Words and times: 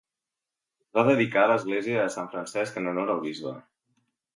Es 0.85 0.97
va 0.99 1.03
dedicar 1.11 1.45
l'església 1.53 2.03
a 2.07 2.09
sant 2.17 2.33
Francesc 2.35 2.85
en 2.85 2.95
honor 2.95 3.17
al 3.17 3.27
bisbe. 3.31 3.59